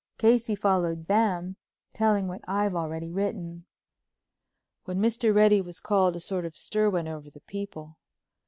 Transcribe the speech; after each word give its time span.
Casey 0.17 0.55
followed 0.55 1.05
them, 1.05 1.57
telling 1.93 2.27
what 2.27 2.41
I've 2.47 2.73
already 2.75 3.11
written. 3.11 3.65
When 4.85 4.97
Mr. 4.99 5.31
Reddy 5.31 5.61
was 5.61 5.79
called 5.79 6.15
a 6.15 6.19
sort 6.19 6.43
of 6.43 6.57
stir 6.57 6.89
went 6.89 7.07
over 7.07 7.29
the 7.29 7.41
people. 7.41 7.99